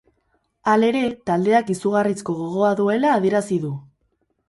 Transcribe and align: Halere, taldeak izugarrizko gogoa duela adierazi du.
Halere, 0.73 1.03
taldeak 1.31 1.71
izugarrizko 1.75 2.37
gogoa 2.43 2.75
duela 2.83 3.15
adierazi 3.21 3.65
du. 3.71 3.75